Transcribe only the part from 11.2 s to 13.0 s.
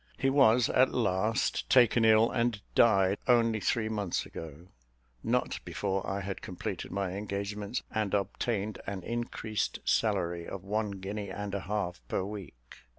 and a half per week.